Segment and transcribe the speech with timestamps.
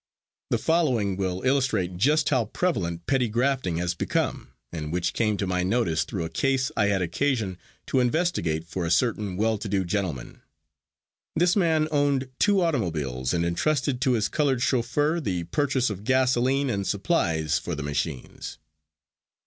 [0.49, 5.45] The following will illustrate just how prevalent petty grafting has become and which came to
[5.45, 9.69] my notice through a case I had occasion to investigate for a certain well to
[9.69, 10.41] do gentleman.
[11.35, 16.71] This man owned two automobiles and entrusted to his colored chauffeur the purchase of gasoline
[16.71, 18.57] and supplies for the machines.